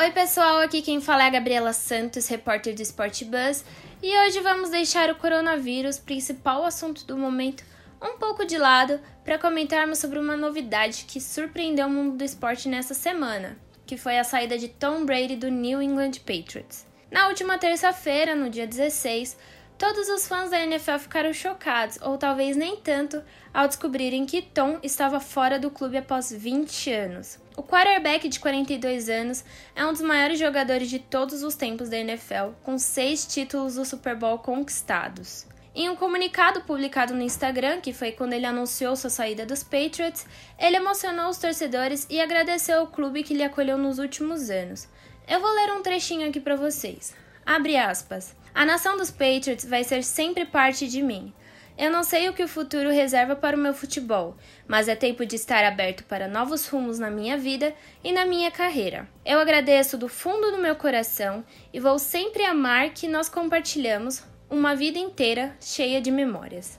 Oi, 0.00 0.10
pessoal, 0.12 0.60
aqui 0.62 0.80
quem 0.80 0.98
fala 0.98 1.24
é 1.24 1.26
a 1.26 1.30
Gabriela 1.30 1.74
Santos, 1.74 2.26
repórter 2.26 2.74
do 2.74 2.80
Sport 2.80 3.24
Buzz, 3.24 3.62
e 4.02 4.16
hoje 4.20 4.40
vamos 4.40 4.70
deixar 4.70 5.10
o 5.10 5.14
coronavírus, 5.14 5.98
principal 5.98 6.64
assunto 6.64 7.04
do 7.04 7.18
momento, 7.18 7.62
um 8.00 8.16
pouco 8.16 8.46
de 8.46 8.56
lado 8.56 8.98
para 9.22 9.38
comentarmos 9.38 9.98
sobre 9.98 10.18
uma 10.18 10.38
novidade 10.38 11.04
que 11.06 11.20
surpreendeu 11.20 11.86
o 11.86 11.90
mundo 11.90 12.16
do 12.16 12.24
esporte 12.24 12.66
nessa 12.66 12.94
semana, 12.94 13.58
que 13.84 13.98
foi 13.98 14.18
a 14.18 14.24
saída 14.24 14.56
de 14.56 14.68
Tom 14.68 15.04
Brady 15.04 15.36
do 15.36 15.50
New 15.50 15.82
England 15.82 16.12
Patriots. 16.24 16.86
Na 17.10 17.28
última 17.28 17.58
terça-feira, 17.58 18.34
no 18.34 18.48
dia 18.48 18.66
16, 18.66 19.36
todos 19.80 20.10
os 20.10 20.28
fãs 20.28 20.50
da 20.50 20.60
NFL 20.60 20.98
ficaram 20.98 21.32
chocados, 21.32 21.98
ou 22.02 22.18
talvez 22.18 22.54
nem 22.54 22.76
tanto, 22.76 23.22
ao 23.52 23.66
descobrirem 23.66 24.26
que 24.26 24.42
Tom 24.42 24.78
estava 24.82 25.18
fora 25.18 25.58
do 25.58 25.70
clube 25.70 25.96
após 25.96 26.30
20 26.30 26.92
anos. 26.92 27.38
O 27.56 27.62
quarterback 27.62 28.28
de 28.28 28.38
42 28.38 29.08
anos 29.08 29.42
é 29.74 29.82
um 29.86 29.92
dos 29.92 30.02
maiores 30.02 30.38
jogadores 30.38 30.90
de 30.90 30.98
todos 30.98 31.42
os 31.42 31.54
tempos 31.54 31.88
da 31.88 31.96
NFL, 31.96 32.50
com 32.62 32.78
seis 32.78 33.26
títulos 33.26 33.76
do 33.76 33.86
Super 33.86 34.14
Bowl 34.14 34.38
conquistados. 34.40 35.46
Em 35.74 35.88
um 35.88 35.96
comunicado 35.96 36.60
publicado 36.60 37.14
no 37.14 37.22
Instagram, 37.22 37.80
que 37.80 37.94
foi 37.94 38.12
quando 38.12 38.34
ele 38.34 38.44
anunciou 38.44 38.94
sua 38.96 39.08
saída 39.08 39.46
dos 39.46 39.62
Patriots, 39.62 40.26
ele 40.58 40.76
emocionou 40.76 41.30
os 41.30 41.38
torcedores 41.38 42.06
e 42.10 42.20
agradeceu 42.20 42.80
ao 42.80 42.88
clube 42.88 43.22
que 43.22 43.32
lhe 43.32 43.44
acolheu 43.44 43.78
nos 43.78 43.98
últimos 43.98 44.50
anos. 44.50 44.86
Eu 45.26 45.40
vou 45.40 45.50
ler 45.54 45.72
um 45.72 45.82
trechinho 45.82 46.28
aqui 46.28 46.38
para 46.38 46.56
vocês. 46.56 47.14
Abre 47.46 47.78
aspas. 47.78 48.38
A 48.54 48.64
nação 48.64 48.96
dos 48.96 49.10
Patriots 49.10 49.64
vai 49.64 49.84
ser 49.84 50.02
sempre 50.02 50.44
parte 50.44 50.88
de 50.88 51.02
mim. 51.02 51.32
Eu 51.78 51.90
não 51.90 52.02
sei 52.02 52.28
o 52.28 52.32
que 52.34 52.42
o 52.42 52.48
futuro 52.48 52.90
reserva 52.90 53.34
para 53.34 53.56
o 53.56 53.60
meu 53.60 53.72
futebol, 53.72 54.36
mas 54.68 54.86
é 54.86 54.94
tempo 54.94 55.24
de 55.24 55.36
estar 55.36 55.64
aberto 55.64 56.04
para 56.04 56.28
novos 56.28 56.68
rumos 56.68 56.98
na 56.98 57.10
minha 57.10 57.38
vida 57.38 57.74
e 58.04 58.12
na 58.12 58.26
minha 58.26 58.50
carreira. 58.50 59.08
Eu 59.24 59.38
agradeço 59.38 59.96
do 59.96 60.08
fundo 60.08 60.50
do 60.50 60.58
meu 60.58 60.76
coração 60.76 61.42
e 61.72 61.80
vou 61.80 61.98
sempre 61.98 62.44
amar 62.44 62.90
que 62.90 63.08
nós 63.08 63.30
compartilhamos 63.30 64.22
uma 64.50 64.74
vida 64.76 64.98
inteira 64.98 65.56
cheia 65.60 66.02
de 66.02 66.10
memórias. 66.10 66.78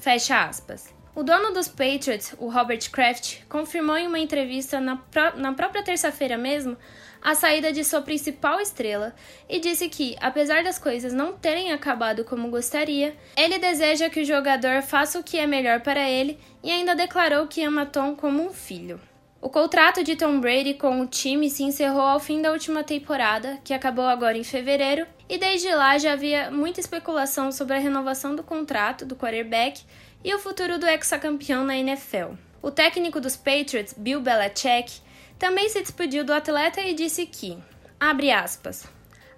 Fecha 0.00 0.44
aspas. 0.44 0.97
O 1.18 1.24
dono 1.24 1.52
dos 1.52 1.66
Patriots, 1.66 2.32
o 2.38 2.48
Robert 2.48 2.92
Kraft, 2.92 3.38
confirmou 3.48 3.96
em 3.96 4.06
uma 4.06 4.20
entrevista 4.20 4.78
na, 4.78 4.94
pró 4.94 5.32
na 5.34 5.52
própria 5.52 5.82
terça-feira 5.82 6.38
mesmo 6.38 6.76
a 7.20 7.34
saída 7.34 7.72
de 7.72 7.82
sua 7.82 8.00
principal 8.00 8.60
estrela 8.60 9.12
e 9.48 9.58
disse 9.58 9.88
que, 9.88 10.14
apesar 10.20 10.62
das 10.62 10.78
coisas 10.78 11.12
não 11.12 11.32
terem 11.32 11.72
acabado 11.72 12.24
como 12.24 12.50
gostaria, 12.50 13.16
ele 13.36 13.58
deseja 13.58 14.08
que 14.08 14.20
o 14.20 14.24
jogador 14.24 14.80
faça 14.80 15.18
o 15.18 15.24
que 15.24 15.40
é 15.40 15.44
melhor 15.44 15.80
para 15.80 16.08
ele 16.08 16.38
e 16.62 16.70
ainda 16.70 16.94
declarou 16.94 17.48
que 17.48 17.64
ama 17.64 17.84
Tom 17.84 18.14
como 18.14 18.40
um 18.40 18.52
filho. 18.52 19.00
O 19.40 19.48
contrato 19.48 20.04
de 20.04 20.14
Tom 20.14 20.38
Brady 20.38 20.74
com 20.74 21.00
o 21.00 21.06
time 21.06 21.50
se 21.50 21.64
encerrou 21.64 22.02
ao 22.02 22.20
fim 22.20 22.40
da 22.40 22.52
última 22.52 22.84
temporada, 22.84 23.58
que 23.64 23.74
acabou 23.74 24.06
agora 24.06 24.38
em 24.38 24.44
fevereiro, 24.44 25.04
e 25.28 25.36
desde 25.36 25.74
lá 25.74 25.98
já 25.98 26.12
havia 26.12 26.48
muita 26.50 26.78
especulação 26.78 27.50
sobre 27.50 27.76
a 27.76 27.80
renovação 27.80 28.36
do 28.36 28.44
contrato 28.44 29.04
do 29.04 29.16
quarterback 29.16 29.82
e 30.24 30.34
o 30.34 30.38
futuro 30.38 30.78
do 30.78 30.86
ex-campeão 30.86 31.64
na 31.64 31.76
NFL. 31.76 32.34
O 32.60 32.70
técnico 32.70 33.20
dos 33.20 33.36
Patriots, 33.36 33.94
Bill 33.96 34.20
Belichick, 34.20 35.00
também 35.38 35.68
se 35.68 35.80
despediu 35.80 36.24
do 36.24 36.32
atleta 36.32 36.80
e 36.80 36.94
disse 36.94 37.24
que, 37.26 37.56
abre 38.00 38.32
aspas, 38.32 38.86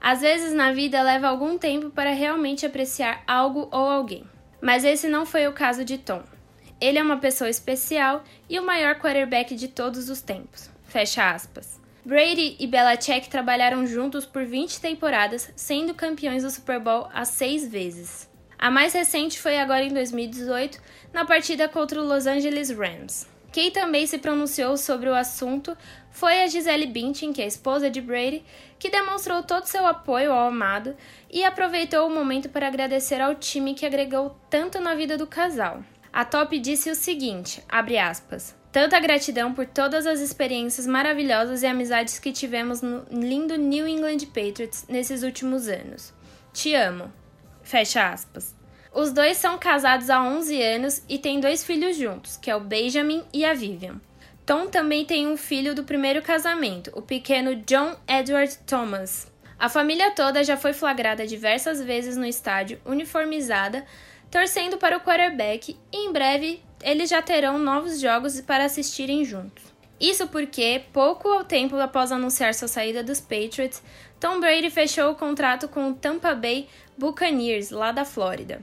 às 0.00 0.22
vezes 0.22 0.54
na 0.54 0.72
vida 0.72 1.02
leva 1.02 1.28
algum 1.28 1.58
tempo 1.58 1.90
para 1.90 2.12
realmente 2.12 2.64
apreciar 2.64 3.22
algo 3.26 3.68
ou 3.70 3.90
alguém. 3.90 4.24
Mas 4.60 4.84
esse 4.84 5.08
não 5.08 5.26
foi 5.26 5.46
o 5.46 5.52
caso 5.52 5.84
de 5.84 5.98
Tom. 5.98 6.22
Ele 6.80 6.98
é 6.98 7.02
uma 7.02 7.18
pessoa 7.18 7.50
especial 7.50 8.24
e 8.48 8.58
o 8.58 8.64
maior 8.64 8.94
quarterback 8.94 9.54
de 9.54 9.68
todos 9.68 10.08
os 10.08 10.22
tempos. 10.22 10.70
Fecha 10.84 11.30
aspas. 11.30 11.78
Brady 12.02 12.56
e 12.58 12.66
Belichick 12.66 13.28
trabalharam 13.28 13.86
juntos 13.86 14.24
por 14.24 14.46
20 14.46 14.80
temporadas, 14.80 15.52
sendo 15.54 15.92
campeões 15.92 16.42
do 16.42 16.50
Super 16.50 16.80
Bowl 16.80 17.06
às 17.12 17.28
seis 17.28 17.68
vezes. 17.68 18.29
A 18.60 18.70
mais 18.70 18.92
recente 18.92 19.40
foi 19.40 19.58
agora 19.58 19.82
em 19.82 19.88
2018, 19.88 20.78
na 21.14 21.24
partida 21.24 21.66
contra 21.66 21.98
o 21.98 22.04
Los 22.04 22.26
Angeles 22.26 22.68
Rams. 22.68 23.26
Quem 23.50 23.70
também 23.70 24.06
se 24.06 24.18
pronunciou 24.18 24.76
sobre 24.76 25.08
o 25.08 25.14
assunto 25.14 25.74
foi 26.10 26.42
a 26.42 26.46
Gisele 26.46 26.86
Bündchen, 26.86 27.32
que 27.32 27.40
é 27.40 27.44
a 27.44 27.48
esposa 27.48 27.88
de 27.88 28.02
Brady, 28.02 28.44
que 28.78 28.90
demonstrou 28.90 29.42
todo 29.42 29.64
seu 29.64 29.86
apoio 29.86 30.30
ao 30.30 30.48
amado 30.48 30.94
e 31.30 31.42
aproveitou 31.42 32.06
o 32.06 32.14
momento 32.14 32.50
para 32.50 32.66
agradecer 32.66 33.18
ao 33.22 33.34
time 33.34 33.72
que 33.72 33.86
agregou 33.86 34.36
tanto 34.50 34.78
na 34.78 34.94
vida 34.94 35.16
do 35.16 35.26
casal. 35.26 35.82
A 36.12 36.26
Top 36.26 36.56
disse 36.58 36.90
o 36.90 36.94
seguinte, 36.94 37.64
abre 37.66 37.96
aspas, 37.96 38.54
Tanta 38.70 39.00
gratidão 39.00 39.54
por 39.54 39.64
todas 39.64 40.06
as 40.06 40.20
experiências 40.20 40.86
maravilhosas 40.86 41.62
e 41.62 41.66
amizades 41.66 42.18
que 42.18 42.30
tivemos 42.30 42.82
no 42.82 43.06
lindo 43.10 43.56
New 43.56 43.88
England 43.88 44.26
Patriots 44.26 44.84
nesses 44.86 45.22
últimos 45.22 45.66
anos. 45.66 46.12
Te 46.52 46.74
amo. 46.74 47.19
Fecha 47.70 48.10
aspas. 48.10 48.52
Os 48.92 49.12
dois 49.12 49.36
são 49.36 49.56
casados 49.56 50.10
há 50.10 50.20
11 50.20 50.60
anos 50.60 51.04
e 51.08 51.16
têm 51.18 51.38
dois 51.38 51.62
filhos 51.62 51.96
juntos, 51.96 52.36
que 52.36 52.50
é 52.50 52.56
o 52.56 52.58
Benjamin 52.58 53.22
e 53.32 53.44
a 53.44 53.54
Vivian. 53.54 54.00
Tom 54.44 54.66
também 54.66 55.04
tem 55.04 55.28
um 55.28 55.36
filho 55.36 55.72
do 55.72 55.84
primeiro 55.84 56.20
casamento, 56.20 56.90
o 56.96 57.00
pequeno 57.00 57.54
John 57.54 57.94
Edward 58.08 58.58
Thomas. 58.66 59.30
A 59.56 59.68
família 59.68 60.10
toda 60.10 60.42
já 60.42 60.56
foi 60.56 60.72
flagrada 60.72 61.24
diversas 61.24 61.80
vezes 61.80 62.16
no 62.16 62.26
estádio, 62.26 62.80
uniformizada, 62.84 63.86
torcendo 64.32 64.76
para 64.76 64.96
o 64.96 65.00
quarterback 65.00 65.78
e 65.92 65.96
em 65.96 66.12
breve 66.12 66.60
eles 66.82 67.08
já 67.08 67.22
terão 67.22 67.56
novos 67.56 68.00
jogos 68.00 68.40
para 68.40 68.64
assistirem 68.64 69.24
juntos. 69.24 69.69
Isso 70.00 70.26
porque, 70.28 70.82
pouco 70.92 71.44
tempo 71.44 71.76
após 71.76 72.10
anunciar 72.10 72.54
sua 72.54 72.68
saída 72.68 73.02
dos 73.02 73.20
Patriots, 73.20 73.82
Tom 74.18 74.40
Brady 74.40 74.70
fechou 74.70 75.10
o 75.10 75.14
contrato 75.14 75.68
com 75.68 75.90
o 75.90 75.94
Tampa 75.94 76.34
Bay 76.34 76.68
Buccaneers, 76.96 77.70
lá 77.70 77.92
da 77.92 78.04
Flórida. 78.04 78.62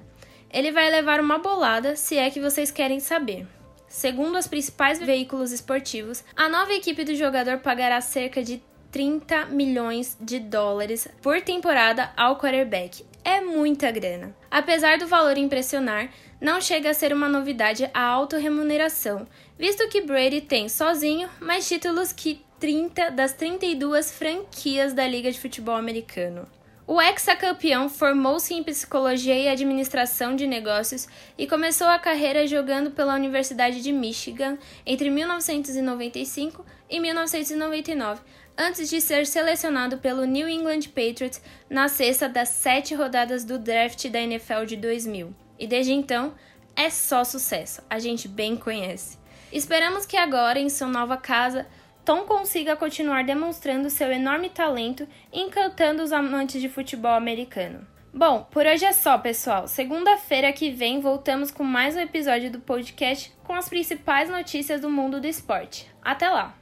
Ele 0.52 0.72
vai 0.72 0.90
levar 0.90 1.20
uma 1.20 1.38
bolada, 1.38 1.96
se 1.96 2.18
é 2.18 2.30
que 2.32 2.40
vocês 2.40 2.72
querem 2.72 3.00
saber. 3.00 3.46
Segundo 3.88 4.38
os 4.38 4.48
principais 4.48 5.00
veículos 5.00 5.52
esportivos, 5.52 6.24
a 6.36 6.50
nova 6.50 6.74
equipe 6.74 7.04
do 7.04 7.16
jogador 7.16 7.60
pagará 7.60 8.02
cerca 8.02 8.44
de 8.44 8.62
30 8.92 9.46
milhões 9.46 10.18
de 10.20 10.40
dólares 10.40 11.08
por 11.22 11.42
temporada 11.42 12.12
ao 12.18 12.38
quarterback. 12.38 13.06
Muita 13.48 13.90
grana. 13.92 14.36
Apesar 14.52 14.98
do 14.98 15.08
valor 15.08 15.38
impressionar, 15.38 16.10
não 16.40 16.60
chega 16.60 16.90
a 16.90 16.94
ser 16.94 17.14
uma 17.14 17.30
novidade 17.30 17.90
a 17.94 18.02
alta 18.02 18.38
remuneração, 18.38 19.26
visto 19.58 19.88
que 19.88 20.02
Brady 20.02 20.42
tem 20.42 20.68
sozinho 20.68 21.30
mais 21.40 21.66
títulos 21.66 22.12
que 22.12 22.42
30 22.60 23.10
das 23.12 23.32
32 23.32 24.12
franquias 24.12 24.94
da 24.94 25.08
Liga 25.08 25.32
de 25.32 25.40
Futebol 25.40 25.76
Americano. 25.76 26.46
O 26.88 27.02
ex-campeão 27.02 27.90
formou-se 27.90 28.54
em 28.54 28.64
psicologia 28.64 29.38
e 29.38 29.50
administração 29.50 30.38
de 30.38 30.48
negócios 30.48 31.06
e 31.38 31.46
começou 31.46 31.86
a 31.88 32.00
carreira 32.00 32.48
jogando 32.48 32.92
pela 32.92 33.14
Universidade 33.14 33.82
de 33.82 33.92
Michigan 33.92 34.58
entre 34.86 35.10
1995 35.10 36.66
e 36.90 36.98
1999, 37.02 38.22
antes 38.58 38.90
de 38.90 39.02
ser 39.02 39.28
selecionado 39.28 39.98
pelo 39.98 40.24
New 40.24 40.48
England 40.48 40.88
Patriots 40.96 41.42
na 41.70 41.90
sexta 41.90 42.30
das 42.30 42.48
sete 42.48 42.96
rodadas 42.96 43.44
do 43.44 43.60
draft 43.60 44.08
da 44.08 44.22
NFL 44.22 44.64
de 44.66 44.78
2000. 44.78 45.36
E 45.60 45.68
desde 45.68 45.92
então 45.92 46.34
é 46.74 46.90
só 46.90 47.26
sucesso, 47.26 47.82
a 47.90 48.00
gente 48.00 48.30
bem 48.30 48.56
conhece. 48.56 49.18
Esperamos 49.52 50.06
que 50.06 50.16
agora, 50.16 50.58
em 50.58 50.70
sua 50.70 50.88
nova 50.88 51.18
casa, 51.18 51.68
Tom 52.08 52.24
consiga 52.24 52.74
continuar 52.74 53.26
demonstrando 53.26 53.90
seu 53.90 54.10
enorme 54.10 54.50
talento 54.50 55.06
encantando 55.30 56.02
os 56.02 56.14
amantes 56.14 56.62
de 56.62 56.70
futebol 56.70 57.12
americano. 57.12 57.86
Bom, 58.14 58.48
por 58.50 58.66
hoje 58.66 58.86
é 58.86 58.94
só, 58.94 59.18
pessoal. 59.18 59.68
Segunda-feira 59.68 60.54
que 60.54 60.72
vem 60.72 61.02
voltamos 61.02 61.52
com 61.52 61.66
mais 61.66 61.98
um 61.98 62.00
episódio 62.00 62.50
do 62.50 62.62
podcast 62.62 63.36
com 63.44 63.52
as 63.52 63.68
principais 63.68 64.30
notícias 64.30 64.80
do 64.80 64.90
mundo 64.90 65.20
do 65.20 65.28
esporte. 65.28 65.86
Até 66.02 66.30
lá! 66.30 66.56